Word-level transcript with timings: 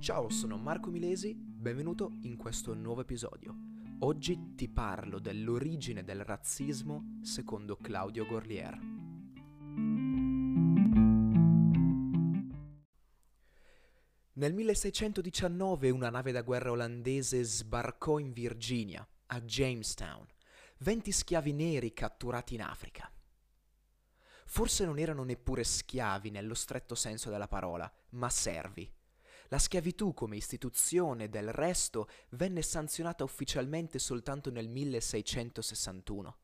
Ciao, 0.00 0.30
sono 0.30 0.56
Marco 0.56 0.88
Milesi, 0.88 1.34
benvenuto 1.34 2.16
in 2.22 2.38
questo 2.38 2.72
nuovo 2.72 3.02
episodio. 3.02 3.54
Oggi 3.98 4.54
ti 4.54 4.66
parlo 4.66 5.18
dell'origine 5.18 6.02
del 6.02 6.24
razzismo 6.24 7.18
secondo 7.20 7.76
Claudio 7.76 8.24
Gorlier. 8.24 8.78
Nel 14.32 14.54
1619 14.54 15.90
una 15.90 16.08
nave 16.08 16.32
da 16.32 16.40
guerra 16.40 16.70
olandese 16.70 17.42
sbarcò 17.42 18.18
in 18.18 18.32
Virginia, 18.32 19.06
a 19.26 19.40
Jamestown, 19.42 20.26
20 20.78 21.12
schiavi 21.12 21.52
neri 21.52 21.92
catturati 21.92 22.54
in 22.54 22.62
Africa. 22.62 23.12
Forse 24.46 24.86
non 24.86 24.98
erano 24.98 25.24
neppure 25.24 25.62
schiavi 25.62 26.30
nello 26.30 26.54
stretto 26.54 26.94
senso 26.94 27.28
della 27.28 27.48
parola, 27.48 27.92
ma 28.12 28.30
servi. 28.30 28.90
La 29.52 29.58
schiavitù 29.58 30.14
come 30.14 30.36
istituzione, 30.36 31.28
del 31.28 31.52
resto, 31.52 32.08
venne 32.30 32.62
sanzionata 32.62 33.24
ufficialmente 33.24 33.98
soltanto 33.98 34.48
nel 34.52 34.68
1661. 34.68 36.36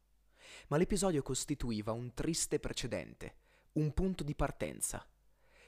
Ma 0.68 0.76
l'episodio 0.76 1.22
costituiva 1.22 1.92
un 1.92 2.14
triste 2.14 2.58
precedente, 2.58 3.36
un 3.74 3.92
punto 3.92 4.24
di 4.24 4.34
partenza. 4.34 5.08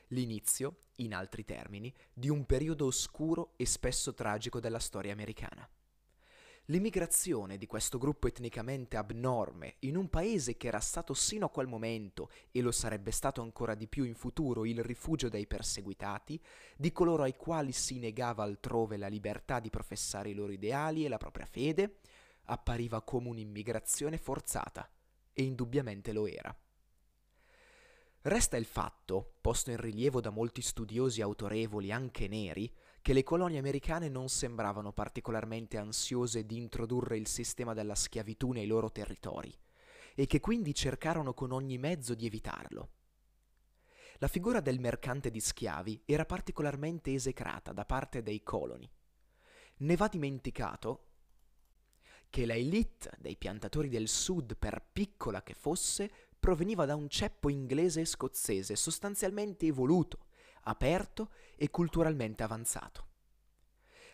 L'inizio, 0.09 0.87
in 0.97 1.15
altri 1.15 1.45
termini, 1.45 1.95
di 2.13 2.29
un 2.29 2.45
periodo 2.45 2.87
oscuro 2.87 3.53
e 3.57 3.67
spesso 3.67 4.15
tragico 4.15 4.59
della 4.59 4.81
storia 4.81 5.13
americana. 5.13 5.69
L'immigrazione 6.71 7.57
di 7.57 7.67
questo 7.67 7.97
gruppo 7.97 8.27
etnicamente 8.27 8.99
abnorme 8.99 9.77
in 9.81 9.97
un 9.97 10.11
paese 10.11 10.59
che 10.59 10.67
era 10.67 10.81
stato 10.81 11.15
sino 11.15 11.47
a 11.47 11.51
quel 11.51 11.67
momento, 11.67 12.31
e 12.53 12.61
lo 12.61 12.73
sarebbe 12.73 13.11
stato 13.11 13.41
ancora 13.41 13.75
di 13.75 13.87
più 13.87 14.05
in 14.05 14.15
futuro, 14.15 14.67
il 14.67 14.85
rifugio 14.85 15.31
dei 15.31 15.47
perseguitati, 15.47 16.39
di 16.77 16.93
coloro 16.93 17.23
ai 17.23 17.37
quali 17.37 17.73
si 17.73 17.99
negava 17.99 18.43
altrove 18.43 18.99
la 18.99 19.07
libertà 19.07 19.61
di 19.61 19.71
professare 19.71 20.29
i 20.29 20.35
loro 20.35 20.53
ideali 20.53 21.07
e 21.07 21.09
la 21.09 21.17
propria 21.17 21.47
fede, 21.47 22.01
appariva 22.45 23.01
come 23.01 23.29
un'immigrazione 23.29 24.19
forzata, 24.19 24.91
e 25.33 25.43
indubbiamente 25.45 26.13
lo 26.13 26.27
era. 26.27 26.55
Resta 28.21 28.59
il 28.59 28.67
fatto, 28.67 29.37
posto 29.41 29.71
in 29.71 29.79
rilievo 29.79 30.21
da 30.21 30.29
molti 30.29 30.61
studiosi 30.61 31.23
autorevoli 31.23 31.91
anche 31.91 32.29
neri, 32.29 32.71
che 33.09 33.15
le 33.15 33.23
colonie 33.23 33.59
americane 33.59 34.11
non 34.11 34.29
sembravano 34.29 34.93
particolarmente 34.93 35.79
ansiose 35.79 36.45
di 36.45 36.59
introdurre 36.59 37.17
il 37.17 37.27
sistema 37.27 37.73
della 37.73 37.95
schiavitù 37.95 38.53
nei 38.53 38.67
loro 38.67 38.93
territori 38.93 39.51
e 40.15 40.27
che 40.27 40.41
quindi 40.41 40.75
cercarono 40.75 41.33
con 41.33 41.53
ogni 41.53 41.79
mezzo 41.79 42.15
di 42.15 42.27
evitarlo. 42.27 42.91
La 44.19 44.29
figura 44.29 44.61
del 44.61 44.79
mercante 44.79 45.31
di 45.31 45.41
schiavi 45.41 46.03
era 46.05 46.27
particolarmente 46.27 47.15
esecrata 47.15 47.73
da 47.73 47.87
parte 47.87 48.23
dei 48.23 48.43
coloni. 48.43 48.87
Ne 49.79 49.97
va 49.97 50.09
dimenticato 50.09 51.07
che 52.29 52.45
la 52.45 52.57
elite 52.57 53.13
dei 53.17 53.39
piantatori 53.39 53.89
del 53.89 54.09
sud, 54.09 54.55
per 54.59 54.87
piccola 54.93 55.43
che 55.43 55.55
fosse, 55.55 56.13
proveniva 56.39 56.85
da 56.85 56.95
un 56.95 57.09
ceppo 57.09 57.49
inglese 57.49 58.03
e 58.03 58.05
scozzese 58.05 58.77
sostanzialmente 58.77 59.65
evoluto, 59.65 60.27
aperto 60.69 61.31
e 61.57 61.71
culturalmente 61.71 62.43
avanzato. 62.43 63.07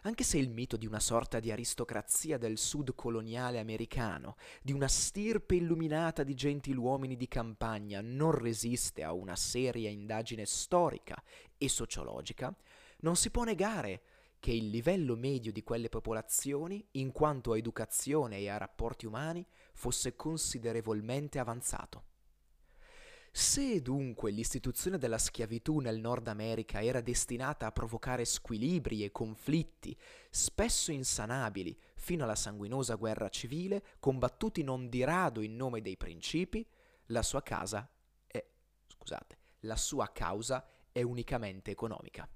Anche 0.06 0.22
se 0.22 0.36
il 0.36 0.50
mito 0.50 0.77
di 0.77 0.86
una 0.86 1.00
sorta 1.00 1.41
di 1.41 1.50
aristocrazia 1.50 2.36
del 2.36 2.58
sud 2.58 2.94
coloniale 2.94 3.58
americano, 3.58 4.36
di 4.62 4.72
una 4.72 4.88
stirpe 4.88 5.55
illuminata 5.55 6.22
di 6.22 6.34
gentiluomini 6.34 7.16
di 7.16 7.27
campagna, 7.27 8.02
non 8.02 8.33
resiste 8.33 9.02
a 9.02 9.14
una 9.14 9.34
seria 9.34 9.88
indagine 9.88 10.44
storica 10.44 11.22
e 11.56 11.70
sociologica, 11.70 12.55
non 12.98 13.16
si 13.16 13.30
può 13.30 13.44
negare 13.44 14.02
che 14.39 14.52
il 14.52 14.68
livello 14.68 15.16
medio 15.16 15.52
di 15.52 15.62
quelle 15.62 15.89
popolazioni, 15.89 16.86
in 16.92 17.11
quanto 17.11 17.52
a 17.52 17.57
educazione 17.57 18.40
e 18.40 18.51
a 18.51 18.58
rapporti 18.58 19.07
umani, 19.07 19.42
fosse 19.73 20.17
considerevolmente 20.17 21.39
avanzato. 21.39 22.12
Se 23.36 23.83
dunque 23.83 24.30
l'istituzione 24.30 24.96
della 24.96 25.18
schiavitù 25.18 25.80
nel 25.80 25.98
Nord 25.98 26.28
America 26.28 26.80
era 26.80 27.00
destinata 27.00 27.67
a 27.67 27.72
provocare 27.72 28.24
squilibri 28.24 29.02
e 29.02 29.11
conflitti, 29.11 29.98
spesso 30.30 30.92
insanabili, 30.92 31.77
fino 31.96 32.22
alla 32.22 32.36
sanguinosa 32.36 32.95
guerra 32.95 33.28
civile, 33.28 33.83
combattuti 33.98 34.62
non 34.62 34.89
di 34.89 35.02
rado 35.02 35.40
in 35.40 35.56
nome 35.56 35.83
dei 35.83 35.96
principi, 35.96 36.64
la 37.06 37.22
sua 37.22 37.42
casa 37.42 37.90
è, 38.24 38.46
scusate, 38.86 39.36
la 39.62 39.77
sua 39.77 40.12
causa 40.12 40.64
è 40.92 41.02
unicamente 41.02 41.72
economica. 41.72 42.28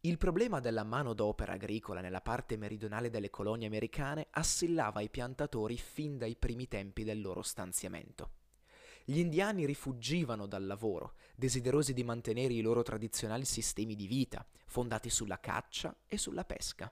Il 0.00 0.16
problema 0.16 0.60
della 0.60 0.84
manodopera 0.84 1.52
agricola 1.52 2.00
nella 2.00 2.22
parte 2.22 2.56
meridionale 2.56 3.10
delle 3.10 3.28
colonie 3.28 3.66
americane 3.66 4.28
assillava 4.30 5.02
i 5.02 5.10
piantatori 5.10 5.76
fin 5.76 6.16
dai 6.16 6.34
primi 6.34 6.66
tempi 6.66 7.04
del 7.04 7.20
loro 7.20 7.42
stanziamento. 7.42 8.42
Gli 9.06 9.18
indiani 9.18 9.66
rifuggivano 9.66 10.46
dal 10.46 10.64
lavoro, 10.64 11.16
desiderosi 11.36 11.92
di 11.92 12.02
mantenere 12.02 12.54
i 12.54 12.62
loro 12.62 12.82
tradizionali 12.82 13.44
sistemi 13.44 13.94
di 13.94 14.06
vita, 14.06 14.46
fondati 14.64 15.10
sulla 15.10 15.38
caccia 15.40 15.94
e 16.08 16.16
sulla 16.16 16.44
pesca. 16.44 16.90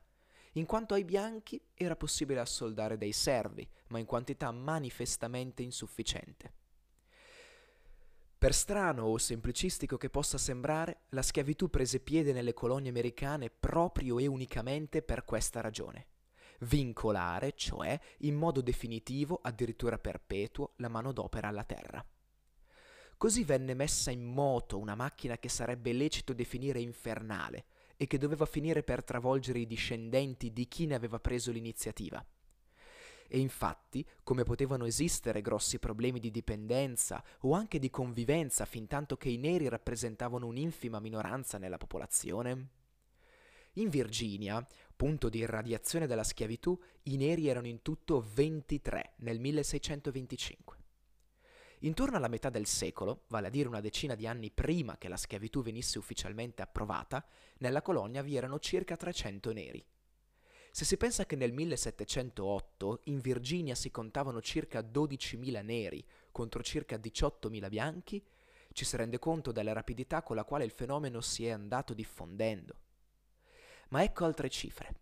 In 0.52 0.66
quanto 0.66 0.92
ai 0.92 1.04
bianchi 1.04 1.58
era 1.72 1.96
possibile 1.96 2.40
assoldare 2.40 2.98
dei 2.98 3.12
servi, 3.12 3.66
ma 3.88 3.98
in 3.98 4.04
quantità 4.04 4.50
manifestamente 4.50 5.62
insufficiente. 5.62 6.52
Per 8.36 8.52
strano 8.52 9.04
o 9.04 9.16
semplicistico 9.16 9.96
che 9.96 10.10
possa 10.10 10.36
sembrare, 10.36 11.04
la 11.10 11.22
schiavitù 11.22 11.70
prese 11.70 12.00
piede 12.00 12.34
nelle 12.34 12.52
colonie 12.52 12.90
americane 12.90 13.48
proprio 13.48 14.18
e 14.18 14.26
unicamente 14.26 15.00
per 15.00 15.24
questa 15.24 15.62
ragione 15.62 16.08
vincolare, 16.62 17.54
cioè 17.54 17.98
in 18.18 18.34
modo 18.34 18.60
definitivo, 18.60 19.38
addirittura 19.42 19.98
perpetuo, 19.98 20.72
la 20.76 20.88
manodopera 20.88 21.48
alla 21.48 21.64
terra. 21.64 22.04
Così 23.16 23.44
venne 23.44 23.74
messa 23.74 24.10
in 24.10 24.24
moto 24.24 24.78
una 24.78 24.96
macchina 24.96 25.38
che 25.38 25.48
sarebbe 25.48 25.92
lecito 25.92 26.32
definire 26.32 26.80
infernale 26.80 27.66
e 27.96 28.08
che 28.08 28.18
doveva 28.18 28.46
finire 28.46 28.82
per 28.82 29.04
travolgere 29.04 29.60
i 29.60 29.66
discendenti 29.66 30.52
di 30.52 30.66
chi 30.66 30.86
ne 30.86 30.96
aveva 30.96 31.20
preso 31.20 31.52
l'iniziativa. 31.52 32.24
E 33.28 33.38
infatti, 33.38 34.04
come 34.24 34.42
potevano 34.42 34.84
esistere 34.84 35.40
grossi 35.40 35.78
problemi 35.78 36.18
di 36.18 36.30
dipendenza 36.30 37.24
o 37.40 37.52
anche 37.52 37.78
di 37.78 37.88
convivenza 37.88 38.64
fin 38.66 38.86
tanto 38.86 39.16
che 39.16 39.28
i 39.28 39.38
neri 39.38 39.68
rappresentavano 39.68 40.46
un'infima 40.46 40.98
minoranza 41.00 41.58
nella 41.58 41.78
popolazione? 41.78 42.68
In 43.76 43.88
Virginia, 43.88 44.66
punto 45.02 45.28
di 45.28 45.38
irradiazione 45.38 46.06
della 46.06 46.22
schiavitù, 46.22 46.80
i 47.06 47.16
neri 47.16 47.48
erano 47.48 47.66
in 47.66 47.82
tutto 47.82 48.24
23 48.34 49.14
nel 49.16 49.40
1625. 49.40 50.76
Intorno 51.80 52.16
alla 52.16 52.28
metà 52.28 52.50
del 52.50 52.66
secolo, 52.66 53.24
vale 53.26 53.48
a 53.48 53.50
dire 53.50 53.66
una 53.66 53.80
decina 53.80 54.14
di 54.14 54.28
anni 54.28 54.52
prima 54.52 54.98
che 54.98 55.08
la 55.08 55.16
schiavitù 55.16 55.60
venisse 55.60 55.98
ufficialmente 55.98 56.62
approvata, 56.62 57.26
nella 57.58 57.82
colonia 57.82 58.22
vi 58.22 58.36
erano 58.36 58.60
circa 58.60 58.96
300 58.96 59.52
neri. 59.52 59.84
Se 60.70 60.84
si 60.84 60.96
pensa 60.96 61.26
che 61.26 61.34
nel 61.34 61.52
1708 61.52 63.00
in 63.06 63.18
Virginia 63.18 63.74
si 63.74 63.90
contavano 63.90 64.40
circa 64.40 64.82
12.000 64.82 65.64
neri 65.64 66.06
contro 66.30 66.62
circa 66.62 66.94
18.000 66.94 67.68
bianchi, 67.68 68.24
ci 68.70 68.84
si 68.84 68.96
rende 68.96 69.18
conto 69.18 69.50
della 69.50 69.72
rapidità 69.72 70.22
con 70.22 70.36
la 70.36 70.44
quale 70.44 70.62
il 70.62 70.70
fenomeno 70.70 71.20
si 71.20 71.44
è 71.44 71.50
andato 71.50 71.92
diffondendo. 71.92 72.76
Ma 73.92 74.02
ecco 74.02 74.24
altre 74.24 74.48
cifre. 74.48 74.94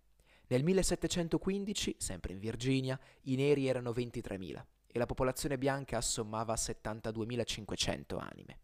Nel 0.48 0.64
1715, 0.64 1.94
sempre 1.98 2.32
in 2.32 2.40
Virginia, 2.40 2.98
i 3.22 3.36
neri 3.36 3.68
erano 3.68 3.92
23.000 3.92 4.64
e 4.88 4.98
la 4.98 5.06
popolazione 5.06 5.56
bianca 5.58 5.96
assommava 5.96 6.54
72.500 6.54 8.18
anime. 8.18 8.58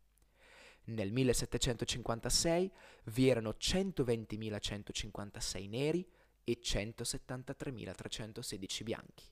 Nel 0.86 1.12
1756 1.12 2.72
vi 3.04 3.28
erano 3.28 3.54
120.156 3.56 5.68
neri 5.68 6.04
e 6.42 6.58
173.316 6.60 8.82
bianchi. 8.82 9.26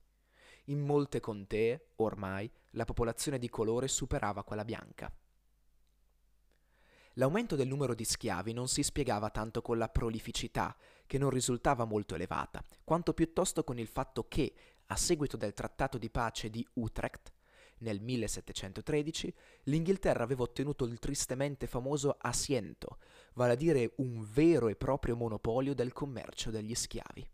In 0.67 0.79
molte 0.79 1.19
contee, 1.19 1.89
ormai, 1.97 2.49
la 2.71 2.85
popolazione 2.85 3.41
di 3.41 3.51
colore 3.51 3.89
superava 3.89 4.45
quella 4.45 4.65
bianca. 4.65 5.13
L'aumento 7.15 7.55
del 7.55 7.69
numero 7.69 7.95
di 7.95 8.05
schiavi 8.05 8.53
non 8.53 8.67
si 8.67 8.83
spiegava 8.83 9.31
tanto 9.31 9.63
con 9.63 9.79
la 9.79 9.89
prolificità, 9.89 10.77
che 11.07 11.17
non 11.17 11.31
risultava 11.31 11.85
molto 11.85 12.17
elevata, 12.17 12.63
quanto 12.83 13.15
piuttosto 13.15 13.63
con 13.63 13.79
il 13.79 13.87
fatto 13.87 14.27
che, 14.27 14.53
a 14.87 14.97
seguito 14.97 15.37
del 15.37 15.55
trattato 15.55 15.97
di 15.97 16.11
pace 16.11 16.51
di 16.51 16.67
Utrecht, 16.75 17.33
nel 17.79 18.01
1713, 18.01 19.33
l'Inghilterra 19.65 20.25
aveva 20.25 20.43
ottenuto 20.43 20.85
il 20.87 20.99
tristemente 20.99 21.67
famoso 21.67 22.17
asiento, 22.19 22.99
vale 23.35 23.53
a 23.53 23.57
dire 23.57 23.93
un 23.97 24.27
vero 24.29 24.69
e 24.69 24.75
proprio 24.75 25.15
monopolio 25.15 25.75
del 25.75 25.93
commercio 25.93 26.51
degli 26.51 26.75
schiavi. 26.75 27.29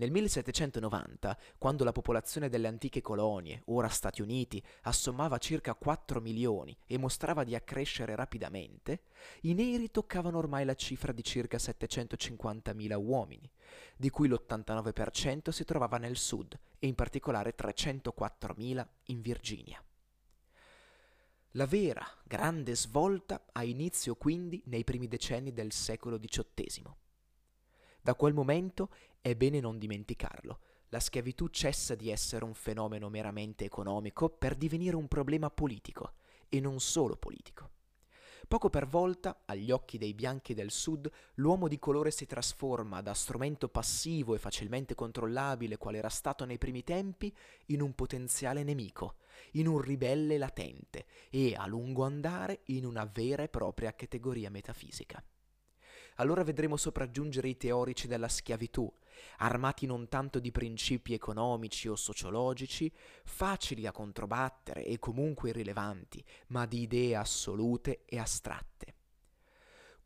Nel 0.00 0.10
1790, 0.12 1.36
quando 1.58 1.84
la 1.84 1.92
popolazione 1.92 2.48
delle 2.48 2.68
antiche 2.68 3.02
colonie, 3.02 3.60
ora 3.66 3.88
Stati 3.88 4.22
Uniti, 4.22 4.62
assommava 4.84 5.36
circa 5.36 5.74
4 5.74 6.22
milioni 6.22 6.74
e 6.86 6.96
mostrava 6.96 7.44
di 7.44 7.54
accrescere 7.54 8.14
rapidamente, 8.14 9.02
i 9.42 9.52
neri 9.52 9.90
toccavano 9.90 10.38
ormai 10.38 10.64
la 10.64 10.74
cifra 10.74 11.12
di 11.12 11.22
circa 11.22 11.58
750.000 11.58 12.94
uomini, 12.94 13.50
di 13.94 14.08
cui 14.08 14.26
l'89% 14.28 15.50
si 15.50 15.64
trovava 15.64 15.98
nel 15.98 16.16
sud 16.16 16.58
e 16.78 16.86
in 16.86 16.94
particolare 16.94 17.54
304.000 17.54 18.86
in 19.08 19.20
Virginia. 19.20 19.84
La 21.50 21.66
vera 21.66 22.06
grande 22.24 22.74
svolta 22.74 23.48
ha 23.52 23.64
inizio 23.64 24.14
quindi 24.14 24.62
nei 24.64 24.82
primi 24.82 25.08
decenni 25.08 25.52
del 25.52 25.72
secolo 25.72 26.18
XVIII. 26.18 27.09
Da 28.02 28.14
quel 28.14 28.32
momento 28.32 28.90
è 29.20 29.34
bene 29.34 29.60
non 29.60 29.78
dimenticarlo. 29.78 30.60
La 30.88 31.00
schiavitù 31.00 31.48
cessa 31.48 31.94
di 31.94 32.10
essere 32.10 32.44
un 32.44 32.54
fenomeno 32.54 33.08
meramente 33.08 33.64
economico 33.64 34.28
per 34.28 34.56
divenire 34.56 34.96
un 34.96 35.06
problema 35.06 35.50
politico, 35.50 36.14
e 36.48 36.60
non 36.60 36.80
solo 36.80 37.16
politico. 37.16 37.70
Poco 38.48 38.70
per 38.70 38.86
volta, 38.86 39.42
agli 39.44 39.70
occhi 39.70 39.98
dei 39.98 40.14
bianchi 40.14 40.54
del 40.54 40.72
Sud, 40.72 41.08
l'uomo 41.34 41.68
di 41.68 41.78
colore 41.78 42.10
si 42.10 42.26
trasforma 42.26 43.00
da 43.00 43.14
strumento 43.14 43.68
passivo 43.68 44.34
e 44.34 44.38
facilmente 44.38 44.96
controllabile 44.96 45.76
qual 45.76 45.94
era 45.94 46.08
stato 46.08 46.44
nei 46.44 46.58
primi 46.58 46.82
tempi 46.82 47.32
in 47.66 47.80
un 47.80 47.94
potenziale 47.94 48.64
nemico, 48.64 49.16
in 49.52 49.68
un 49.68 49.80
ribelle 49.80 50.38
latente 50.38 51.04
e, 51.28 51.54
a 51.54 51.66
lungo 51.66 52.02
andare, 52.02 52.62
in 52.66 52.86
una 52.86 53.04
vera 53.04 53.44
e 53.44 53.48
propria 53.48 53.94
categoria 53.94 54.50
metafisica 54.50 55.22
allora 56.20 56.44
vedremo 56.44 56.76
sopraggiungere 56.76 57.48
i 57.48 57.56
teorici 57.56 58.06
della 58.06 58.28
schiavitù, 58.28 58.90
armati 59.38 59.86
non 59.86 60.08
tanto 60.08 60.38
di 60.38 60.52
principi 60.52 61.14
economici 61.14 61.88
o 61.88 61.96
sociologici, 61.96 62.92
facili 63.24 63.82
da 63.82 63.90
controbattere 63.90 64.84
e 64.84 64.98
comunque 64.98 65.48
irrilevanti, 65.48 66.22
ma 66.48 66.66
di 66.66 66.82
idee 66.82 67.16
assolute 67.16 68.02
e 68.04 68.18
astratte. 68.18 68.99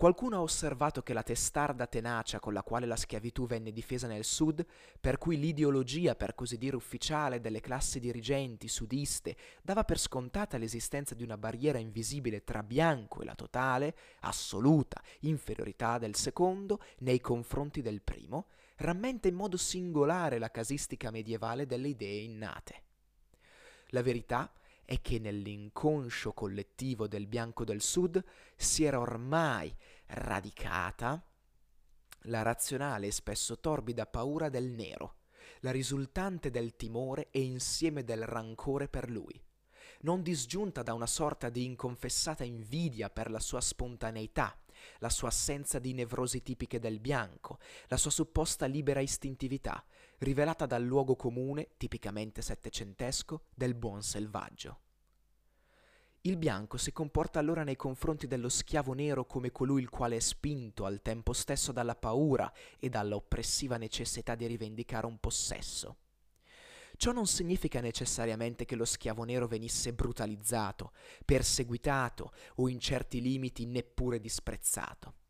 Qualcuno 0.05 0.37
ha 0.37 0.43
osservato 0.43 1.03
che 1.03 1.15
la 1.15 1.23
testarda 1.23 1.87
tenacia 1.87 2.39
con 2.39 2.53
la 2.53 2.63
quale 2.63 2.85
la 2.85 2.95
schiavitù 2.95 3.47
venne 3.47 3.73
difesa 3.73 4.07
nel 4.07 4.25
Sud, 4.25 4.63
per 5.01 5.17
cui 5.17 5.39
l'ideologia, 5.39 6.15
per 6.15 6.35
così 6.35 6.59
dire 6.59 6.77
ufficiale, 6.77 7.41
delle 7.41 7.63
classi 7.63 8.01
dirigenti 8.01 8.69
sudiste 8.69 9.35
dava 9.63 9.83
per 9.83 9.99
scontata 9.99 10.59
l'esistenza 10.59 11.15
di 11.15 11.23
una 11.23 11.39
barriera 11.39 11.79
invisibile 11.79 12.45
tra 12.45 12.63
bianco 12.63 13.23
e 13.23 13.25
la 13.25 13.35
totale, 13.35 13.97
assoluta 14.21 15.03
inferiorità 15.21 15.97
del 15.97 16.17
secondo 16.17 16.83
nei 16.99 17.23
confronti 17.23 17.81
del 17.81 18.03
primo, 18.03 18.49
rammenta 18.77 19.29
in 19.29 19.37
modo 19.37 19.57
singolare 19.57 20.37
la 20.37 20.51
casistica 20.51 21.11
medievale 21.11 21.65
delle 21.65 21.89
idee 21.89 22.21
innate. 22.21 22.83
La 23.87 24.03
verità 24.03 24.53
è 24.85 25.01
che 25.01 25.19
nell'inconscio 25.19 26.33
collettivo 26.33 27.09
del 27.09 27.27
bianco 27.27 27.65
del 27.65 27.81
Sud 27.81 28.23
si 28.55 28.85
era 28.85 29.01
ormai 29.01 29.75
radicata 30.07 31.25
la 32.27 32.43
razionale 32.43 33.09
e 33.09 33.13
spesso 33.13 33.59
torbida 33.59 34.07
paura 34.07 34.49
del 34.49 34.71
nero, 34.71 35.17
la 35.61 35.71
risultante 35.71 36.51
del 36.51 36.77
timore 36.77 37.29
e 37.31 37.43
insieme 37.43 38.05
del 38.05 38.25
rancore 38.25 38.89
per 38.89 39.11
lui, 39.11 39.43
non 40.01 40.23
disgiunta 40.23 40.83
da 40.83 40.95
una 40.95 41.07
sorta 41.07 41.49
di 41.49 41.65
inconfessata 41.65 42.45
invidia 42.45 43.11
per 43.11 43.31
la 43.31 43.41
sua 43.41 43.61
spontaneità, 43.61 44.59
la 44.99 45.09
sua 45.09 45.29
assenza 45.29 45.79
di 45.79 45.95
nevrosi 45.95 46.43
tipiche 46.43 46.79
del 46.79 47.01
bianco, 47.01 47.59
la 47.89 47.97
sua 47.97 48.11
supposta 48.11 48.67
libera 48.67 49.01
istintività, 49.01 49.85
rivelata 50.19 50.67
dal 50.67 50.83
luogo 50.83 51.17
comune, 51.17 51.71
tipicamente 51.77 52.43
settecentesco, 52.43 53.47
del 53.55 53.75
buon 53.75 54.03
selvaggio. 54.03 54.84
Il 56.27 56.39
bianco 56.39 56.79
si 56.79 56.91
comporta 56.91 57.39
allora 57.39 57.65
nei 57.65 57.77
confronti 57.77 58.27
dello 58.27 58.49
schiavo 58.49 58.95
nero 58.95 59.27
come 59.27 59.53
colui 59.53 59.83
il 59.83 59.91
quale 59.91 60.17
è 60.17 60.21
spinto 60.21 60.87
al 60.87 61.03
tempo 61.03 61.35
stesso 61.35 61.71
dalla 61.71 61.95
paura 61.95 62.51
e 62.79 62.89
dalla 62.89 63.15
oppressiva 63.15 63.77
necessità 63.77 64.35
di 64.35 64.47
rivendicare 64.47 65.05
un 65.05 65.19
possesso. 65.19 65.99
Ciò 66.97 67.13
non 67.13 67.27
significa 67.27 67.83
necessariamente 67.83 68.65
che 68.65 68.75
lo 68.75 68.87
schiavo 68.87 69.25
nero 69.25 69.47
venisse 69.47 69.93
brutalizzato, 69.93 70.93
perseguitato 71.27 72.33
o 72.55 72.71
in 72.71 72.81
certi 72.81 73.21
limiti 73.21 73.67
neppure 73.67 74.19
disprezzato. 74.19 75.24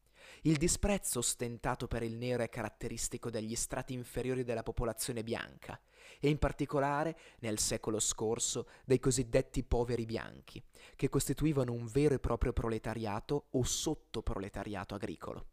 Il 0.47 0.59
disprezzo 0.59 1.21
ostentato 1.21 1.87
per 1.87 2.03
il 2.03 2.19
nero 2.19 2.43
è 2.43 2.51
caratteristico 2.51 3.31
degli 3.31 3.55
strati 3.55 3.95
inferiori 3.95 4.45
della 4.45 4.63
popolazione 4.63 5.23
bianca 5.23 5.81
e 6.21 6.29
in 6.29 6.37
particolare 6.37 7.17
nel 7.39 7.59
secolo 7.59 7.99
scorso 7.99 8.69
dei 8.85 8.99
cosiddetti 8.99 9.63
poveri 9.63 10.05
bianchi, 10.05 10.63
che 10.97 11.09
costituivano 11.09 11.73
un 11.73 11.87
vero 11.87 12.13
e 12.13 12.19
proprio 12.19 12.53
proletariato 12.53 13.47
o 13.53 13.63
sottoproletariato 13.63 14.95
agricolo. 14.95 15.47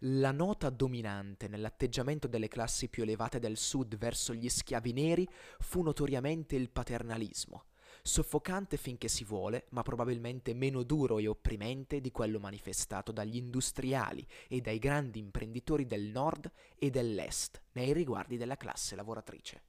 La 0.00 0.30
nota 0.30 0.68
dominante 0.68 1.48
nell'atteggiamento 1.48 2.28
delle 2.28 2.48
classi 2.48 2.90
più 2.90 3.02
elevate 3.02 3.38
del 3.38 3.56
sud 3.56 3.96
verso 3.96 4.34
gli 4.34 4.50
schiavi 4.50 4.92
neri 4.92 5.26
fu 5.58 5.80
notoriamente 5.80 6.54
il 6.54 6.68
paternalismo, 6.68 7.64
soffocante 8.06 8.76
finché 8.76 9.08
si 9.08 9.24
vuole, 9.24 9.66
ma 9.70 9.82
probabilmente 9.82 10.54
meno 10.54 10.82
duro 10.82 11.18
e 11.18 11.26
opprimente 11.26 12.00
di 12.00 12.10
quello 12.10 12.38
manifestato 12.38 13.12
dagli 13.12 13.36
industriali 13.36 14.26
e 14.48 14.60
dai 14.60 14.78
grandi 14.78 15.18
imprenditori 15.18 15.86
del 15.86 16.04
nord 16.04 16.50
e 16.78 16.90
dell'est 16.90 17.60
nei 17.72 17.92
riguardi 17.92 18.36
della 18.36 18.56
classe 18.56 18.94
lavoratrice. 18.94 19.62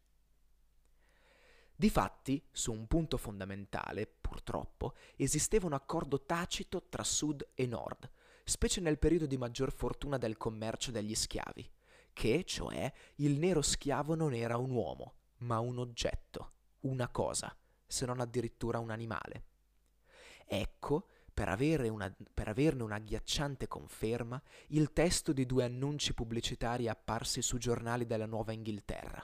Difatti, 1.75 2.44
su 2.51 2.72
un 2.72 2.88
punto 2.88 3.18
fondamentale, 3.18 4.07
purtroppo, 4.07 4.94
esisteva 5.16 5.68
un 5.68 5.74
accordo 5.74 6.24
tacito 6.24 6.88
tra 6.89 7.04
sud 7.04 7.50
e 7.54 7.66
nord, 7.66 8.10
specie 8.44 8.81
nel 8.81 8.98
periodo 8.98 9.25
di 9.25 9.38
maggior 9.38 9.72
fortuna 9.72 10.18
del 10.18 10.38
commercio 10.38 10.92
degli 10.92 11.13
schiavi, 11.13 11.69
che, 12.13 12.44
cioè, 12.45 12.92
il 13.16 13.38
nero 13.38 13.62
schiavo 13.62 14.16
non 14.16 14.34
era 14.34 14.57
un 14.57 14.72
uomo, 14.72 15.13
ma 15.39 15.60
un 15.60 15.78
oggetto, 15.78 16.54
una 16.81 17.10
cosa, 17.10 17.56
se 17.88 18.06
non 18.06 18.19
addirittura 18.19 18.80
un 18.80 18.92
animale. 18.92 19.44
Ecco, 20.45 21.07
per, 21.34 21.50
una, 21.89 22.13
per 22.34 22.48
averne 22.48 22.84
un'agghiacciante 22.84 23.68
conferma, 23.68 24.42
il 24.69 24.92
testo 24.92 25.34
di 25.34 25.45
due 25.45 25.63
annunci 25.63 26.13
pubblicitari 26.13 26.88
apparsi 26.88 27.42
su 27.42 27.57
giornali 27.57 28.06
della 28.06 28.25
Nuova 28.25 28.54
Inghilterra. 28.54 29.24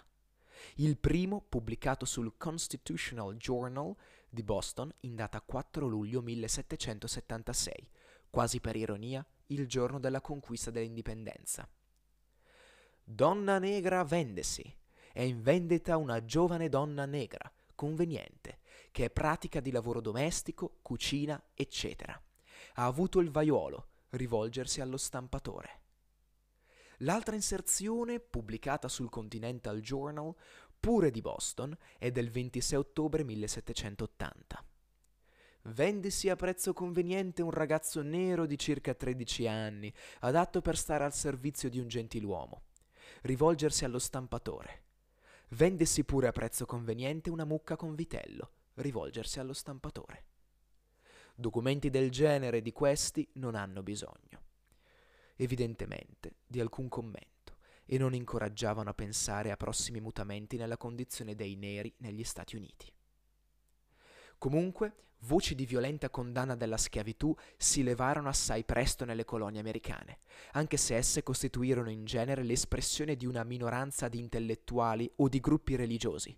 Il 0.75 0.97
primo 0.97 1.41
pubblicato 1.41 2.05
sul 2.05 2.35
Constitutional 2.37 3.35
Journal 3.35 3.95
di 4.29 4.43
Boston 4.43 4.93
in 5.01 5.15
data 5.15 5.41
4 5.41 5.87
luglio 5.87 6.21
1776, 6.21 7.89
quasi 8.29 8.59
per 8.59 8.75
ironia 8.75 9.25
il 9.47 9.67
giorno 9.67 9.99
della 9.99 10.21
conquista 10.21 10.71
dell'indipendenza. 10.71 11.67
Donna 13.03 13.59
negra 13.59 14.03
vendesi. 14.03 14.63
È 15.11 15.21
in 15.21 15.41
vendita 15.43 15.97
una 15.97 16.23
giovane 16.25 16.69
donna 16.69 17.05
negra, 17.05 17.51
conveniente, 17.83 18.59
che 18.91 19.03
è 19.03 19.09
pratica 19.09 19.59
di 19.59 19.69
lavoro 19.69 19.99
domestico, 19.99 20.77
cucina, 20.81 21.43
eccetera. 21.53 22.13
Ha 22.75 22.85
avuto 22.85 23.19
il 23.19 23.29
vaiolo, 23.29 23.89
rivolgersi 24.11 24.79
allo 24.79 24.95
stampatore. 24.95 25.81
L'altra 26.99 27.35
inserzione, 27.35 28.21
pubblicata 28.21 28.87
sul 28.87 29.09
Continental 29.09 29.81
Journal, 29.81 30.33
pure 30.79 31.11
di 31.11 31.19
Boston, 31.19 31.77
è 31.97 32.09
del 32.09 32.29
26 32.29 32.79
ottobre 32.79 33.25
1780. 33.25 34.65
Vendisi 35.63 36.29
a 36.29 36.37
prezzo 36.37 36.71
conveniente 36.71 37.41
un 37.41 37.51
ragazzo 37.51 38.01
nero 38.01 38.45
di 38.45 38.57
circa 38.57 38.93
13 38.93 39.45
anni, 39.47 39.93
adatto 40.21 40.61
per 40.61 40.77
stare 40.77 41.03
al 41.03 41.13
servizio 41.13 41.69
di 41.69 41.79
un 41.79 41.89
gentiluomo. 41.89 42.61
Rivolgersi 43.23 43.83
allo 43.83 43.99
stampatore. 43.99 44.83
Vendesi 45.53 46.03
pure 46.03 46.25
a 46.25 46.31
prezzo 46.31 46.65
conveniente 46.65 47.29
una 47.29 47.45
mucca 47.45 47.75
con 47.75 47.93
vitello, 47.93 48.53
rivolgersi 48.75 49.39
allo 49.39 49.53
stampatore. 49.53 50.25
Documenti 51.35 51.91
del 51.91 52.09
genere 52.09 52.59
di 52.63 52.71
questi 52.71 53.29
non 53.33 53.53
hanno 53.53 53.83
bisogno, 53.83 54.41
evidentemente, 55.35 56.37
di 56.47 56.59
alcun 56.59 56.89
commento 56.89 57.57
e 57.85 57.99
non 57.99 58.15
incoraggiavano 58.15 58.89
a 58.89 58.95
pensare 58.95 59.51
a 59.51 59.55
prossimi 59.55 60.01
mutamenti 60.01 60.57
nella 60.57 60.77
condizione 60.77 61.35
dei 61.35 61.55
neri 61.55 61.93
negli 61.97 62.23
Stati 62.23 62.55
Uniti. 62.55 62.91
Comunque, 64.39 64.95
voci 65.25 65.55
di 65.55 65.65
violenta 65.65 66.09
condanna 66.09 66.55
della 66.55 66.77
schiavitù 66.77 67.35
si 67.57 67.83
levarono 67.83 68.29
assai 68.29 68.63
presto 68.63 69.05
nelle 69.05 69.25
colonie 69.25 69.59
americane, 69.59 70.19
anche 70.53 70.77
se 70.77 70.95
esse 70.95 71.23
costituirono 71.23 71.89
in 71.89 72.05
genere 72.05 72.43
l'espressione 72.43 73.15
di 73.15 73.25
una 73.25 73.43
minoranza 73.43 74.07
di 74.07 74.19
intellettuali 74.19 75.09
o 75.17 75.27
di 75.27 75.39
gruppi 75.39 75.75
religiosi. 75.75 76.35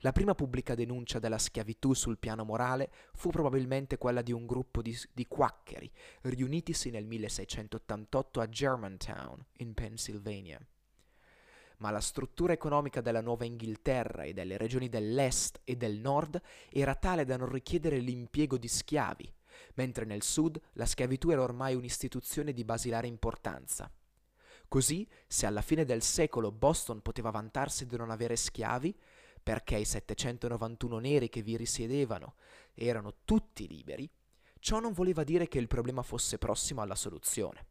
La 0.00 0.12
prima 0.12 0.34
pubblica 0.34 0.74
denuncia 0.74 1.18
della 1.18 1.38
schiavitù 1.38 1.92
sul 1.92 2.18
piano 2.18 2.44
morale 2.44 2.90
fu 3.14 3.30
probabilmente 3.30 3.98
quella 3.98 4.22
di 4.22 4.32
un 4.32 4.46
gruppo 4.46 4.80
di, 4.80 4.96
di 5.12 5.26
quaccheri 5.26 5.90
riunitisi 6.22 6.90
nel 6.90 7.04
1688 7.04 8.40
a 8.40 8.48
Germantown, 8.48 9.44
in 9.58 9.74
Pennsylvania. 9.74 10.60
Ma 11.78 11.90
la 11.90 12.00
struttura 12.00 12.52
economica 12.52 13.00
della 13.00 13.20
Nuova 13.20 13.44
Inghilterra 13.44 14.22
e 14.22 14.32
delle 14.32 14.56
regioni 14.56 14.88
dell'est 14.88 15.60
e 15.64 15.76
del 15.76 15.98
nord 15.98 16.40
era 16.70 16.94
tale 16.94 17.24
da 17.24 17.36
non 17.36 17.50
richiedere 17.50 17.98
l'impiego 17.98 18.56
di 18.58 18.68
schiavi, 18.68 19.32
mentre 19.74 20.04
nel 20.04 20.22
sud 20.22 20.60
la 20.72 20.86
schiavitù 20.86 21.30
era 21.30 21.42
ormai 21.42 21.74
un'istituzione 21.74 22.52
di 22.52 22.64
basilare 22.64 23.06
importanza. 23.06 23.90
Così, 24.66 25.08
se 25.26 25.46
alla 25.46 25.62
fine 25.62 25.84
del 25.84 26.02
secolo 26.02 26.52
Boston 26.52 27.00
poteva 27.00 27.30
vantarsi 27.30 27.86
di 27.86 27.96
non 27.96 28.10
avere 28.10 28.36
schiavi, 28.36 28.94
perché 29.42 29.76
i 29.76 29.84
791 29.84 30.98
neri 30.98 31.28
che 31.30 31.42
vi 31.42 31.56
risiedevano 31.56 32.34
erano 32.74 33.14
tutti 33.24 33.66
liberi, 33.66 34.08
ciò 34.58 34.78
non 34.78 34.92
voleva 34.92 35.24
dire 35.24 35.48
che 35.48 35.58
il 35.58 35.68
problema 35.68 36.02
fosse 36.02 36.36
prossimo 36.36 36.82
alla 36.82 36.96
soluzione. 36.96 37.66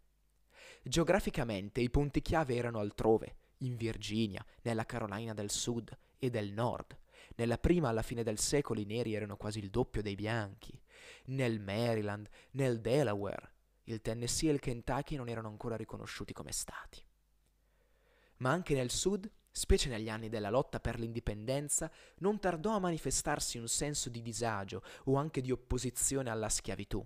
Geograficamente 0.82 1.82
i 1.82 1.90
punti 1.90 2.22
chiave 2.22 2.56
erano 2.56 2.80
altrove, 2.80 3.36
in 3.60 3.76
Virginia, 3.76 4.44
nella 4.62 4.86
Carolina 4.86 5.34
del 5.34 5.50
Sud 5.50 5.96
e 6.18 6.30
del 6.30 6.52
Nord. 6.52 6.98
Nella 7.36 7.58
prima 7.58 7.90
alla 7.90 8.02
fine 8.02 8.24
del 8.24 8.40
secolo 8.40 8.80
i 8.80 8.86
neri 8.86 9.14
erano 9.14 9.38
quasi 9.38 9.60
il 9.60 9.70
doppio 9.70 10.02
dei 10.02 10.16
bianchi. 10.16 10.80
Nel 11.26 11.60
Maryland, 11.60 12.28
nel 12.52 12.80
Delaware, 12.82 13.52
il 13.84 14.02
Tennessee 14.02 14.50
e 14.50 14.54
il 14.54 14.60
Kentucky 14.60 15.16
non 15.16 15.30
erano 15.30 15.48
ancora 15.48 15.76
riconosciuti 15.76 16.34
come 16.34 16.52
stati. 16.52 17.04
Ma 18.38 18.52
anche 18.52 18.74
nel 18.76 18.92
Sud, 18.92 19.30
specie 19.52 19.90
negli 19.90 20.10
anni 20.10 20.30
della 20.30 20.50
lotta 20.50 20.80
per 20.80 21.00
l'indipendenza, 21.00 21.92
non 22.18 22.40
tardò 22.40 22.76
a 22.76 22.80
manifestarsi 22.80 23.58
un 23.58 23.68
senso 23.68 24.10
di 24.10 24.22
disagio 24.22 24.84
o 25.06 25.16
anche 25.16 25.42
di 25.42 25.52
opposizione 25.52 26.30
alla 26.30 26.50
schiavitù. 26.50 27.06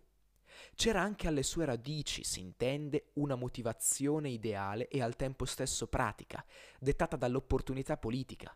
C'era 0.75 1.01
anche 1.01 1.27
alle 1.27 1.43
sue 1.43 1.65
radici, 1.65 2.23
si 2.23 2.39
intende, 2.39 3.11
una 3.13 3.35
motivazione 3.35 4.29
ideale 4.29 4.87
e 4.87 5.01
al 5.01 5.15
tempo 5.15 5.45
stesso 5.45 5.87
pratica, 5.87 6.43
dettata 6.79 7.15
dall'opportunità 7.15 7.97
politica. 7.97 8.55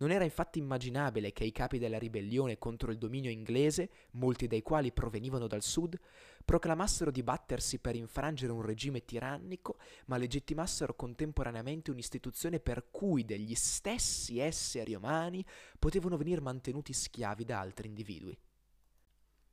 Non 0.00 0.12
era 0.12 0.22
infatti 0.22 0.60
immaginabile 0.60 1.32
che 1.32 1.42
i 1.42 1.50
capi 1.50 1.78
della 1.78 1.98
ribellione 1.98 2.56
contro 2.56 2.92
il 2.92 2.98
dominio 2.98 3.30
inglese, 3.30 3.90
molti 4.12 4.46
dei 4.46 4.62
quali 4.62 4.92
provenivano 4.92 5.48
dal 5.48 5.62
sud, 5.62 5.98
proclamassero 6.44 7.10
di 7.10 7.24
battersi 7.24 7.80
per 7.80 7.96
infrangere 7.96 8.52
un 8.52 8.62
regime 8.62 9.04
tirannico, 9.04 9.78
ma 10.06 10.16
legittimassero 10.16 10.94
contemporaneamente 10.94 11.90
un'istituzione 11.90 12.60
per 12.60 12.90
cui 12.92 13.24
degli 13.24 13.56
stessi 13.56 14.38
esseri 14.38 14.94
umani 14.94 15.44
potevano 15.80 16.16
venire 16.16 16.40
mantenuti 16.40 16.92
schiavi 16.92 17.44
da 17.44 17.58
altri 17.58 17.88
individui. 17.88 18.38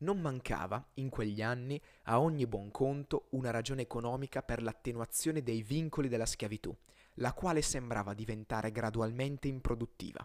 Non 0.06 0.22
mancava, 0.22 0.88
in 0.96 1.10
quegli 1.10 1.42
anni, 1.42 1.82
a 2.04 2.20
ogni 2.20 2.46
buon 2.46 2.70
conto, 2.70 3.26
una 3.32 3.50
ragione 3.50 3.82
economica 3.82 4.44
per 4.44 4.62
l'attenuazione 4.62 5.42
dei 5.42 5.64
vincoli 5.64 6.08
della 6.08 6.28
schiavitù, 6.28 6.72
la 7.16 7.34
quale 7.34 7.64
sembrava 7.64 8.14
diventare 8.14 8.72
gradualmente 8.72 9.48
improduttiva. 9.48 10.24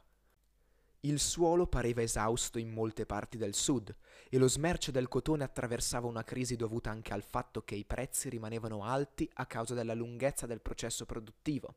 Il 1.00 1.18
suolo 1.18 1.66
pareva 1.66 2.02
esausto 2.02 2.58
in 2.58 2.68
molte 2.68 3.06
parti 3.06 3.38
del 3.38 3.54
sud 3.54 3.96
e 4.28 4.36
lo 4.36 4.48
smercio 4.48 4.90
del 4.90 5.08
cotone 5.08 5.44
attraversava 5.44 6.06
una 6.06 6.24
crisi 6.24 6.56
dovuta 6.56 6.90
anche 6.90 7.14
al 7.14 7.22
fatto 7.22 7.62
che 7.62 7.74
i 7.74 7.86
prezzi 7.86 8.28
rimanevano 8.28 8.84
alti 8.84 9.26
a 9.32 9.46
causa 9.46 9.72
della 9.72 9.94
lunghezza 9.94 10.44
del 10.44 10.60
processo 10.60 11.06
produttivo. 11.06 11.76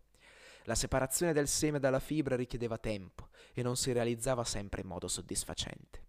La 0.65 0.75
separazione 0.75 1.31
del 1.31 1.47
seme 1.47 1.79
dalla 1.79 2.01
fibra 2.01 2.35
richiedeva 2.35 2.77
tempo 2.77 3.29
e 3.53 3.63
non 3.63 3.77
si 3.77 3.93
realizzava 3.93 4.43
sempre 4.43 4.81
in 4.81 4.87
modo 4.87 5.07
soddisfacente. 5.07 6.02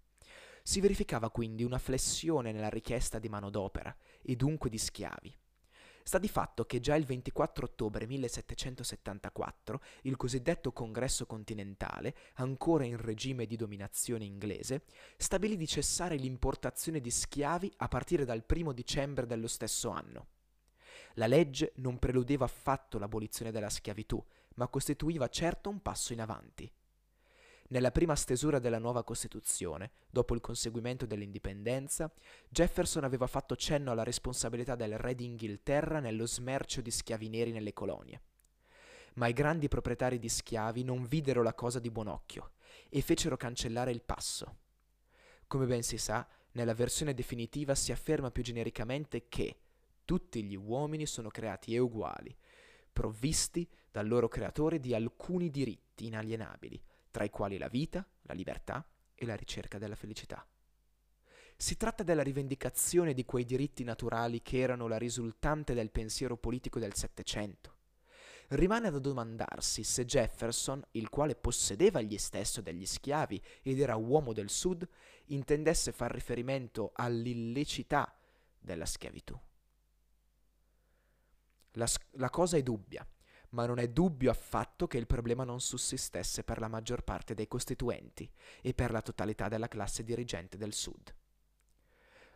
Si 0.67 0.81
verificava 0.81 1.29
quindi 1.29 1.63
una 1.63 1.77
flessione 1.77 2.51
nella 2.51 2.71
richiesta 2.71 3.19
di 3.19 3.29
manodopera 3.29 3.95
e 4.23 4.35
dunque 4.35 4.71
di 4.71 4.79
schiavi. 4.79 5.37
Sta 6.03 6.17
di 6.19 6.27
fatto 6.27 6.65
che 6.65 6.81
già 6.81 6.95
il 6.95 7.05
24 7.05 7.67
ottobre 7.67 8.07
1774 8.07 9.83
il 10.03 10.17
cosiddetto 10.17 10.73
Congresso 10.73 11.27
continentale, 11.27 12.17
ancora 12.37 12.87
in 12.87 12.97
regime 12.97 13.45
di 13.45 13.57
dominazione 13.57 14.25
inglese, 14.25 14.85
stabilì 15.19 15.59
di 15.59 15.67
cessare 15.67 16.17
l'importazione 16.17 17.03
di 17.03 17.11
schiavi 17.11 17.71
a 17.77 17.89
partire 17.89 18.25
dal 18.25 18.43
1 18.49 18.73
dicembre 18.73 19.27
dello 19.27 19.49
stesso 19.49 19.91
anno. 19.91 20.29
La 21.17 21.27
legge 21.27 21.73
non 21.77 21.99
preludeva 21.99 22.47
affatto 22.47 22.99
l'abolizione 22.99 23.53
della 23.53 23.69
schiavitù, 23.69 24.23
ma 24.55 24.67
costituiva 24.69 25.29
certo 25.29 25.69
un 25.69 25.83
passo 25.83 26.15
in 26.15 26.23
avanti. 26.23 26.73
Nella 27.69 27.91
prima 27.91 28.15
stesura 28.15 28.59
della 28.59 28.79
nuova 28.79 29.05
Costituzione, 29.05 29.93
dopo 30.11 30.35
il 30.35 30.41
conseguimento 30.41 31.07
dell'indipendenza, 31.07 32.13
Jefferson 32.49 33.05
aveva 33.05 33.27
fatto 33.27 33.57
cenno 33.57 33.91
alla 33.91 34.03
responsabilità 34.03 34.75
del 34.75 34.99
re 34.99 35.15
d'Inghilterra 35.15 35.99
nello 35.99 36.27
smercio 36.27 36.83
di 36.83 36.91
schiavi 36.91 37.29
neri 37.31 37.53
nelle 37.53 37.73
colonie. 37.73 38.21
Ma 39.15 39.29
i 39.29 39.33
grandi 39.33 39.69
proprietari 39.69 40.19
di 40.19 40.29
schiavi 40.29 40.85
non 40.85 41.05
videro 41.05 41.43
la 41.43 41.55
cosa 41.55 41.79
di 41.79 41.91
buon 41.91 42.09
occhio 42.09 42.51
e 42.91 43.01
fecero 43.01 43.37
cancellare 43.37 43.93
il 43.93 44.03
passo. 44.03 44.57
Come 45.47 45.67
ben 45.67 45.83
si 45.83 45.97
sa, 45.97 46.27
nella 46.53 46.75
versione 46.75 47.15
definitiva 47.15 47.75
si 47.75 47.93
afferma 47.93 48.31
più 48.31 48.43
genericamente 48.43 49.29
che 49.29 49.57
tutti 50.05 50.43
gli 50.45 50.55
uomini 50.57 51.07
sono 51.07 51.29
creati 51.29 51.75
e 51.75 51.79
uguali, 51.79 52.37
provvisti 52.93 53.67
dal 53.91 54.07
loro 54.07 54.29
creatore 54.29 54.79
di 54.81 54.95
alcuni 54.95 55.51
diritti 55.51 56.07
inalienabili, 56.07 56.81
tra 57.15 57.23
i 57.23 57.31
quali 57.31 57.59
la 57.59 57.69
vita, 57.69 58.05
la 58.23 58.35
libertà 58.35 58.85
e 59.15 59.25
la 59.25 59.37
ricerca 59.37 59.79
della 59.79 59.95
felicità. 59.95 60.45
Si 61.57 61.77
tratta 61.77 62.03
della 62.03 62.25
rivendicazione 62.25 63.15
di 63.15 63.25
quei 63.25 63.45
diritti 63.45 63.85
naturali 63.85 64.43
che 64.43 64.59
erano 64.59 64.89
la 64.89 64.99
risultante 64.99 65.75
del 65.75 65.93
pensiero 65.93 66.37
politico 66.37 66.81
del 66.81 66.95
Settecento. 66.95 67.77
Rimane 68.49 68.91
da 68.91 68.99
domandarsi 68.99 69.85
se 69.85 70.05
Jefferson, 70.05 70.85
il 70.93 71.09
quale 71.09 71.37
possedeva 71.37 72.01
egli 72.01 72.19
stesso 72.19 72.61
degli 72.61 72.85
schiavi 72.85 73.41
ed 73.63 73.79
era 73.79 73.95
uomo 73.95 74.33
del 74.33 74.51
Sud, 74.51 74.85
intendesse 75.27 75.93
far 75.93 76.11
riferimento 76.11 76.91
all'illecità 76.95 78.13
della 78.59 78.87
schiavitù. 78.87 79.39
La, 81.75 81.87
la 82.15 82.31
cosa 82.31 82.57
è 82.57 82.63
dubbia, 82.65 83.07
ma 83.55 83.67
non 83.67 83.79
è 83.79 83.89
dubbio 83.89 84.31
affatto 84.31 84.89
che 84.89 84.99
il 84.99 85.07
problema 85.07 85.45
non 85.45 85.61
sussistesse 85.61 86.43
per 86.43 86.59
la 86.59 86.69
maggior 86.69 87.05
parte 87.05 87.35
dei 87.35 87.47
costituenti 87.47 88.31
e 88.61 88.75
per 88.75 88.91
la 88.91 89.01
totalità 89.01 89.49
della 89.49 89.69
classe 89.69 90.03
dirigente 90.03 90.59
del 90.59 90.73
Sud. 90.73 91.15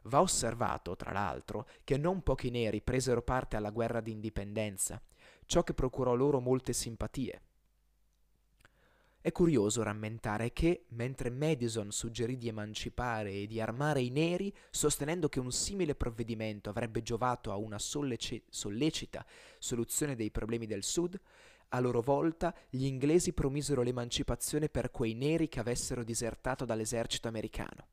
Va 0.04 0.20
osservato, 0.20 0.94
tra 0.94 1.10
l'altro, 1.10 1.68
che 1.82 1.98
non 1.98 2.22
pochi 2.22 2.50
neri 2.50 2.80
presero 2.80 3.20
parte 3.20 3.56
alla 3.56 3.70
guerra 3.70 4.00
d'indipendenza, 4.00 5.02
ciò 5.44 5.64
che 5.64 5.74
procurò 5.74 6.14
loro 6.14 6.40
molte 6.40 6.72
simpatie. 6.72 7.42
È 9.20 9.32
curioso 9.32 9.82
rammentare 9.82 10.52
che, 10.52 10.84
mentre 10.90 11.28
Madison 11.28 11.90
suggerì 11.90 12.36
di 12.38 12.46
emancipare 12.46 13.32
e 13.32 13.46
di 13.48 13.60
armare 13.60 14.00
i 14.00 14.10
neri, 14.10 14.54
sostenendo 14.70 15.28
che 15.28 15.40
un 15.40 15.50
simile 15.50 15.96
provvedimento 15.96 16.70
avrebbe 16.70 17.02
giovato 17.02 17.50
a 17.50 17.56
una 17.56 17.80
solleci- 17.80 18.44
sollecita 18.48 19.26
soluzione 19.58 20.14
dei 20.14 20.30
problemi 20.30 20.66
del 20.66 20.84
Sud, 20.84 21.20
a 21.70 21.80
loro 21.80 22.00
volta 22.00 22.54
gli 22.70 22.84
inglesi 22.84 23.32
promisero 23.32 23.82
l'emancipazione 23.82 24.68
per 24.68 24.92
quei 24.92 25.14
neri 25.14 25.48
che 25.48 25.58
avessero 25.58 26.04
disertato 26.04 26.64
dall'esercito 26.64 27.26
americano. 27.26 27.88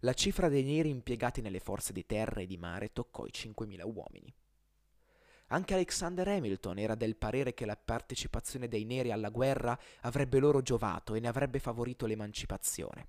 La 0.00 0.14
cifra 0.14 0.48
dei 0.48 0.64
neri 0.64 0.88
impiegati 0.88 1.42
nelle 1.42 1.60
forze 1.60 1.92
di 1.92 2.06
terra 2.06 2.40
e 2.40 2.46
di 2.46 2.56
mare 2.56 2.92
toccò 2.94 3.26
i 3.26 3.30
5.000 3.32 3.82
uomini. 3.84 4.34
Anche 5.48 5.74
Alexander 5.74 6.26
Hamilton 6.26 6.78
era 6.78 6.96
del 6.96 7.14
parere 7.14 7.54
che 7.54 7.66
la 7.66 7.76
partecipazione 7.76 8.66
dei 8.66 8.84
neri 8.84 9.12
alla 9.12 9.28
guerra 9.28 9.78
avrebbe 10.00 10.40
loro 10.40 10.60
giovato 10.60 11.14
e 11.14 11.20
ne 11.20 11.28
avrebbe 11.28 11.60
favorito 11.60 12.06
l'emancipazione. 12.06 13.08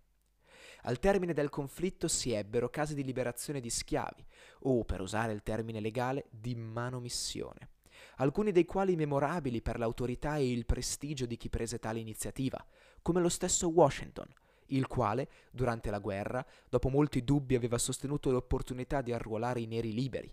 Al 0.84 1.00
termine 1.00 1.34
del 1.34 1.50
conflitto 1.50 2.08
si 2.08 2.32
ebbero 2.34 2.70
casi 2.70 2.94
di 2.94 3.04
liberazione 3.04 3.60
di 3.60 3.72
schiavi, 3.72 4.24
o, 4.62 4.84
per 4.84 5.02
usare 5.02 5.34
il 5.34 5.42
termine 5.42 5.80
legale, 5.80 6.28
di 6.30 6.54
manomissione, 6.54 7.70
alcuni 8.18 8.52
dei 8.52 8.66
quali 8.66 8.96
memorabili 8.96 9.64
per 9.64 9.80
l'autorità 9.80 10.38
e 10.38 10.52
il 10.52 10.68
prestigio 10.68 11.26
di 11.26 11.38
chi 11.38 11.50
prese 11.50 11.80
tale 11.80 12.00
iniziativa, 12.00 12.64
come 13.02 13.20
lo 13.20 13.30
stesso 13.30 13.68
Washington, 13.70 14.28
il 14.68 14.86
quale, 14.86 15.28
durante 15.50 15.90
la 15.90 16.00
guerra, 16.00 16.46
dopo 16.70 16.90
molti 16.90 17.24
dubbi 17.24 17.56
aveva 17.56 17.80
sostenuto 17.80 18.30
l'opportunità 18.30 19.02
di 19.02 19.12
arruolare 19.12 19.60
i 19.60 19.66
neri 19.66 19.92
liberi, 19.92 20.32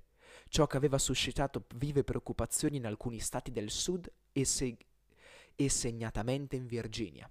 ciò 0.54 0.68
che 0.68 0.76
aveva 0.76 0.98
suscitato 0.98 1.64
vive 1.74 2.04
preoccupazioni 2.04 2.76
in 2.76 2.86
alcuni 2.86 3.18
stati 3.18 3.50
del 3.50 3.72
sud 3.72 4.08
e, 4.30 4.44
se- 4.44 4.76
e 5.56 5.68
segnatamente 5.68 6.54
in 6.54 6.68
Virginia. 6.68 7.28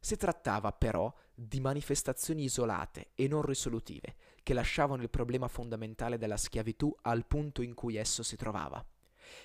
Si 0.00 0.16
trattava 0.16 0.72
però 0.72 1.14
di 1.34 1.60
manifestazioni 1.60 2.44
isolate 2.44 3.10
e 3.14 3.28
non 3.28 3.42
risolutive, 3.42 4.16
che 4.42 4.54
lasciavano 4.54 5.02
il 5.02 5.10
problema 5.10 5.48
fondamentale 5.48 6.16
della 6.16 6.38
schiavitù 6.38 6.96
al 7.02 7.26
punto 7.26 7.60
in 7.60 7.74
cui 7.74 7.96
esso 7.96 8.22
si 8.22 8.36
trovava. 8.36 8.82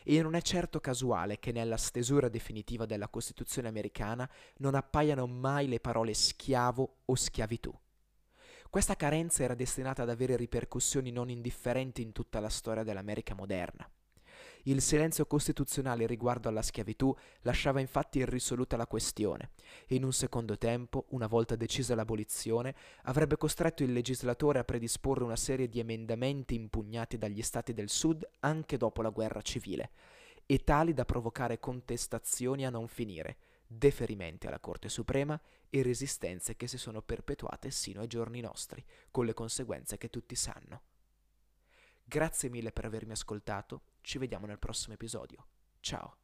E 0.01 0.21
non 0.21 0.33
è 0.36 0.41
certo 0.41 0.79
casuale 0.79 1.38
che 1.38 1.51
nella 1.51 1.75
stesura 1.75 2.29
definitiva 2.29 2.86
della 2.86 3.09
Costituzione 3.09 3.67
americana 3.67 4.29
non 4.59 4.74
appaiano 4.74 5.27
mai 5.27 5.67
le 5.67 5.81
parole 5.81 6.13
schiavo 6.13 7.00
o 7.03 7.15
schiavitù. 7.15 7.77
Questa 8.71 8.95
carenza 8.95 9.41
era 9.41 9.55
destinata 9.55 10.03
ad 10.03 10.11
avere 10.11 10.35
ripercussioni 10.35 11.09
non 11.09 11.31
indifferenti 11.31 12.03
in 12.03 12.11
tutta 12.11 12.39
la 12.39 12.49
storia 12.49 12.83
dell'America 12.83 13.33
moderna. 13.33 13.89
Il 14.63 14.79
silenzio 14.83 15.25
costituzionale 15.25 16.05
riguardo 16.05 16.49
alla 16.49 16.61
schiavitù 16.61 17.11
lasciava 17.41 17.79
infatti 17.79 18.19
irrisoluta 18.19 18.77
la 18.77 18.85
questione 18.85 19.53
e 19.88 19.95
in 19.95 20.03
un 20.03 20.13
secondo 20.13 20.55
tempo, 20.59 21.05
una 21.09 21.25
volta 21.25 21.55
decisa 21.55 21.95
l'abolizione, 21.95 22.75
avrebbe 23.05 23.38
costretto 23.38 23.81
il 23.81 23.91
legislatore 23.91 24.59
a 24.59 24.63
predisporre 24.63 25.23
una 25.23 25.35
serie 25.35 25.67
di 25.67 25.79
emendamenti 25.79 26.53
impugnati 26.53 27.17
dagli 27.17 27.41
stati 27.41 27.73
del 27.73 27.89
Sud 27.89 28.23
anche 28.41 28.77
dopo 28.77 29.01
la 29.01 29.09
guerra 29.09 29.41
civile, 29.41 29.89
e 30.45 30.63
tali 30.63 30.93
da 30.93 31.05
provocare 31.05 31.59
contestazioni 31.59 32.67
a 32.67 32.69
non 32.69 32.88
finire, 32.88 33.38
deferimenti 33.71 34.47
alla 34.47 34.59
Corte 34.59 34.89
Suprema 34.89 35.39
e 35.69 35.83
resistenze 35.83 36.55
che 36.55 36.67
si 36.67 36.79
sono 36.79 37.03
perpetuate 37.03 37.69
sino 37.69 38.01
ai 38.01 38.07
giorni 38.07 38.41
nostri, 38.41 38.83
con 39.11 39.25
le 39.25 39.35
conseguenze 39.35 39.97
che 39.97 40.09
tutti 40.09 40.35
sanno. 40.35 40.81
Grazie 42.03 42.49
mille 42.49 42.71
per 42.71 42.85
avermi 42.85 43.11
ascoltato, 43.11 43.83
ci 44.01 44.17
vediamo 44.17 44.47
nel 44.47 44.57
prossimo 44.57 44.95
episodio. 44.95 45.45
Ciao! 45.81 46.18